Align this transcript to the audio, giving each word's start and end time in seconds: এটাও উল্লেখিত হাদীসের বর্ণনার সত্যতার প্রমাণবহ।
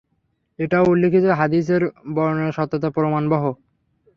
এটাও 0.59 0.85
উল্লেখিত 0.89 1.25
হাদীসের 1.39 1.81
বর্ণনার 2.15 2.55
সত্যতার 2.57 2.95
প্রমাণবহ। 2.95 3.43